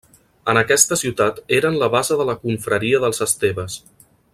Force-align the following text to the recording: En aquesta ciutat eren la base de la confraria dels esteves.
En 0.53 0.59
aquesta 0.61 0.97
ciutat 1.01 1.37
eren 1.59 1.77
la 1.83 1.91
base 1.97 2.19
de 2.23 2.27
la 2.31 2.37
confraria 2.47 3.05
dels 3.07 3.23
esteves. 3.31 3.81